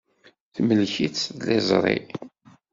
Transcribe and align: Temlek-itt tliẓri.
Temlek-itt 0.53 1.27
tliẓri. 1.39 1.97